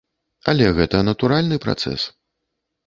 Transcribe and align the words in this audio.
Але 0.53 0.71
гэта 0.79 1.03
натуральны 1.11 1.63
працэс. 1.69 2.11